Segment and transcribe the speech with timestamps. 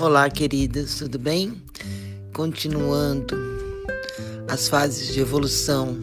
[0.00, 1.62] Olá, queridas, tudo bem?
[2.32, 3.36] Continuando
[4.48, 5.94] as fases de evolução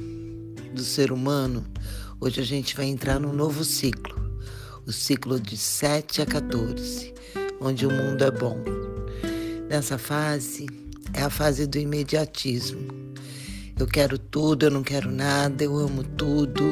[0.72, 1.66] do ser humano,
[2.22, 4.16] hoje a gente vai entrar num novo ciclo,
[4.86, 7.12] o ciclo de 7 a 14,
[7.60, 8.64] onde o mundo é bom.
[9.68, 10.68] Nessa fase
[11.16, 12.88] é a fase do imediatismo.
[13.80, 16.64] Eu quero tudo, eu não quero nada, eu amo tudo,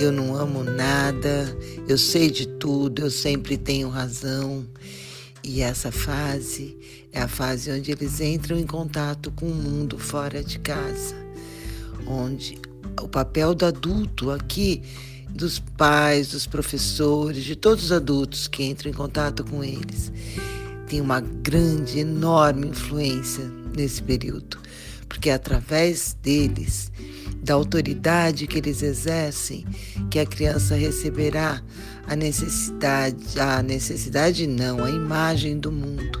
[0.00, 1.54] eu não amo nada,
[1.86, 4.66] eu sei de tudo, eu sempre tenho razão.
[5.48, 6.76] E essa fase
[7.12, 11.14] é a fase onde eles entram em contato com o mundo fora de casa,
[12.04, 12.58] onde
[13.00, 14.82] o papel do adulto aqui,
[15.30, 20.10] dos pais, dos professores, de todos os adultos que entram em contato com eles,
[20.88, 24.58] tem uma grande, enorme influência nesse período,
[25.08, 26.90] porque através deles,
[27.46, 29.64] da autoridade que eles exercem,
[30.10, 31.62] que a criança receberá
[32.04, 36.20] a necessidade, a necessidade não, a imagem do mundo,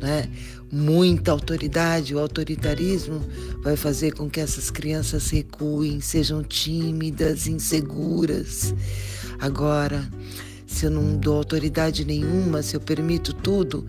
[0.00, 0.28] né?
[0.72, 3.24] Muita autoridade, o autoritarismo
[3.62, 8.74] vai fazer com que essas crianças recuem, sejam tímidas, inseguras.
[9.40, 10.08] Agora,
[10.70, 13.84] se eu não dou autoridade nenhuma, se eu permito tudo,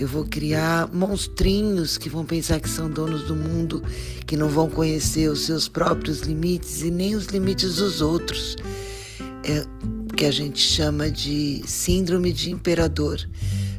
[0.00, 3.82] eu vou criar monstrinhos que vão pensar que são donos do mundo,
[4.26, 8.56] que não vão conhecer os seus próprios limites e nem os limites dos outros.
[9.44, 9.62] É,
[10.16, 13.20] que a gente chama de síndrome de imperador.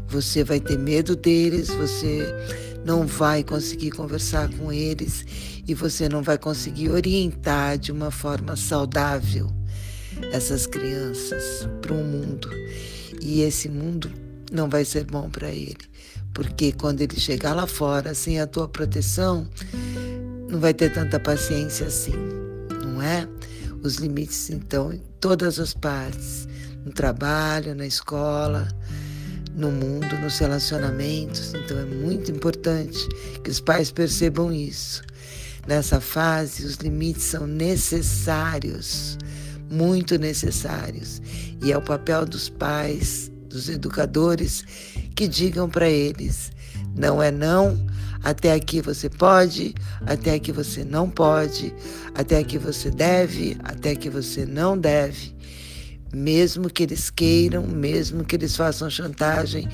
[0.08, 2.24] Você vai ter medo deles, você
[2.86, 5.26] não vai conseguir conversar com eles
[5.68, 9.63] e você não vai conseguir orientar de uma forma saudável
[10.32, 12.50] essas crianças para um mundo.
[13.22, 14.12] E esse mundo
[14.52, 15.78] não vai ser bom para ele,
[16.34, 19.48] porque quando ele chegar lá fora sem a tua proteção,
[20.50, 22.14] não vai ter tanta paciência assim,
[22.84, 23.28] não é?
[23.84, 26.48] os limites, então, em todas as partes,
[26.86, 28.68] no trabalho, na escola,
[29.54, 31.54] no mundo, nos relacionamentos.
[31.54, 32.98] Então, é muito importante
[33.44, 35.04] que os pais percebam isso.
[35.68, 39.18] Nessa fase, os limites são necessários,
[39.74, 41.22] muito necessários.
[41.62, 44.64] E é o papel dos pais, dos educadores,
[45.16, 46.52] que digam para eles:
[46.96, 47.78] não é não,
[48.24, 49.74] até aqui você pode,
[50.06, 51.74] até aqui você não pode,
[52.14, 55.34] até aqui você deve, até aqui você não deve.
[56.14, 59.68] Mesmo que eles queiram, mesmo que eles façam chantagem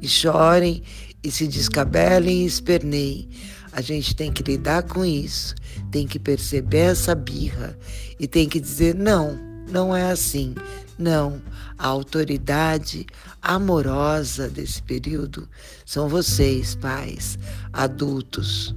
[0.00, 0.82] e chorem
[1.24, 3.28] e se descabelem e esperneiem.
[3.72, 5.54] A gente tem que lidar com isso,
[5.90, 7.76] tem que perceber essa birra
[8.18, 10.54] e tem que dizer: não, não é assim.
[10.98, 11.42] Não,
[11.76, 13.04] a autoridade
[13.42, 15.48] amorosa desse período
[15.84, 17.38] são vocês, pais,
[17.72, 18.74] adultos,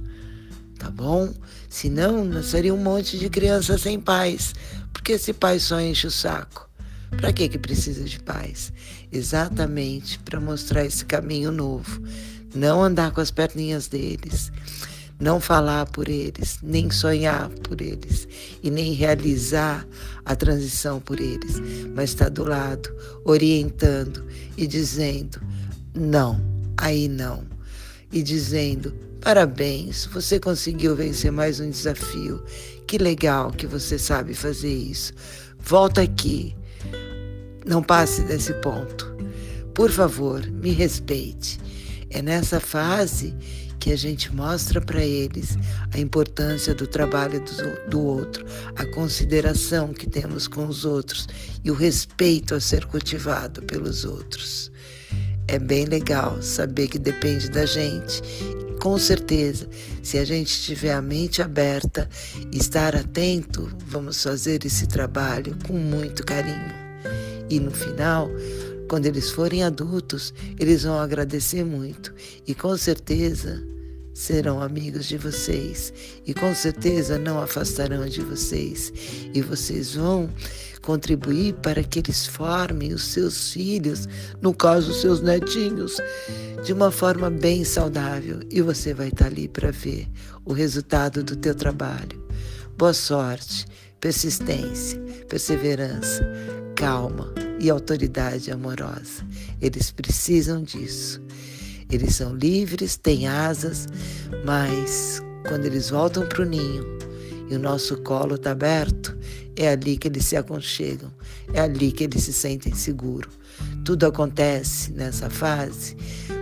[0.78, 1.32] tá bom?
[1.68, 4.54] Senão, não seria um monte de crianças sem pais,
[4.92, 6.68] porque esse pai só enche o saco.
[7.16, 8.72] Para que que precisa de pais?
[9.10, 12.02] Exatamente para mostrar esse caminho novo,
[12.54, 14.52] não andar com as perninhas deles
[15.20, 18.26] não falar por eles, nem sonhar por eles
[18.62, 19.86] e nem realizar
[20.24, 21.60] a transição por eles,
[21.94, 22.90] mas estar do lado,
[23.24, 24.24] orientando
[24.56, 25.40] e dizendo:
[25.94, 26.40] não,
[26.76, 27.44] aí não.
[28.10, 32.42] E dizendo: parabéns, você conseguiu vencer mais um desafio.
[32.86, 35.12] Que legal que você sabe fazer isso.
[35.58, 36.56] Volta aqui.
[37.64, 39.14] Não passe desse ponto.
[39.74, 41.60] Por favor, me respeite.
[42.10, 43.34] É nessa fase
[43.78, 45.56] que a gente mostra para eles
[45.94, 48.44] a importância do trabalho do, do outro,
[48.76, 51.26] a consideração que temos com os outros
[51.64, 54.70] e o respeito a ser cultivado pelos outros.
[55.48, 58.22] É bem legal saber que depende da gente.
[58.80, 59.68] Com certeza,
[60.02, 62.08] se a gente tiver a mente aberta
[62.52, 66.72] e estar atento, vamos fazer esse trabalho com muito carinho.
[67.50, 68.30] E no final,
[68.90, 72.12] quando eles forem adultos, eles vão agradecer muito.
[72.44, 73.62] E com certeza
[74.12, 75.92] serão amigos de vocês.
[76.26, 78.92] E com certeza não afastarão de vocês.
[79.32, 80.28] E vocês vão
[80.82, 84.08] contribuir para que eles formem os seus filhos,
[84.42, 85.98] no caso os seus netinhos,
[86.64, 88.40] de uma forma bem saudável.
[88.50, 90.08] E você vai estar ali para ver
[90.44, 92.20] o resultado do teu trabalho.
[92.76, 93.66] Boa sorte,
[94.00, 94.98] persistência,
[95.28, 96.28] perseverança,
[96.80, 97.30] calma
[97.60, 99.22] e autoridade amorosa.
[99.60, 101.20] Eles precisam disso.
[101.90, 103.86] Eles são livres, têm asas,
[104.46, 106.86] mas quando eles voltam para o ninho
[107.50, 109.14] e o nosso colo está aberto,
[109.56, 111.12] é ali que eles se aconchegam,
[111.52, 113.34] é ali que eles se sentem seguros.
[113.84, 115.94] Tudo acontece nessa fase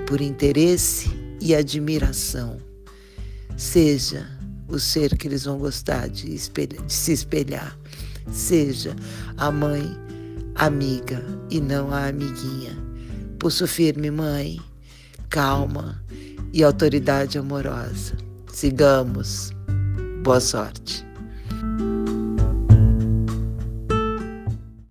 [0.07, 2.59] por interesse e admiração.
[3.57, 4.25] Seja
[4.69, 7.77] o ser que eles vão gostar de, espelhar, de se espelhar.
[8.31, 8.95] Seja
[9.37, 10.08] a mãe
[10.59, 12.77] amiga e não a amiguinha,
[13.39, 14.61] Pulso firme mãe,
[15.31, 16.03] calma
[16.53, 18.17] e autoridade amorosa.
[18.53, 19.53] Sigamos.
[20.25, 21.08] Boa sorte.